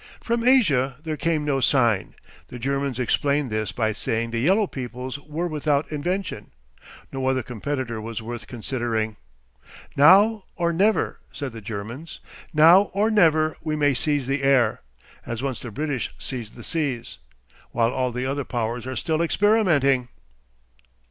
From 0.19 0.43
Asia 0.43 0.95
there 1.03 1.15
came 1.15 1.45
no 1.45 1.59
sign. 1.59 2.15
The 2.47 2.57
Germans 2.57 2.97
explained 2.97 3.51
this 3.51 3.71
by 3.71 3.91
saying 3.91 4.31
the 4.31 4.39
yellow 4.39 4.65
peoples 4.65 5.19
were 5.19 5.47
without 5.47 5.91
invention. 5.91 6.49
No 7.11 7.27
other 7.27 7.43
competitor 7.43 8.01
was 8.01 8.19
worth 8.19 8.47
considering. 8.47 9.17
"Now 9.95 10.45
or 10.55 10.73
never," 10.73 11.19
said 11.31 11.53
the 11.53 11.61
Germans 11.61 12.19
"now 12.51 12.89
or 12.95 13.11
never 13.11 13.55
we 13.61 13.75
may 13.75 13.93
seize 13.93 14.25
the 14.25 14.41
air 14.41 14.81
as 15.23 15.43
once 15.43 15.59
the 15.61 15.69
British 15.69 16.11
seized 16.17 16.55
the 16.55 16.63
seas! 16.63 17.19
While 17.69 17.93
all 17.93 18.11
the 18.11 18.25
other 18.25 18.43
powers 18.43 18.87
are 18.87 18.95
still 18.95 19.21
experimenting." 19.21 20.07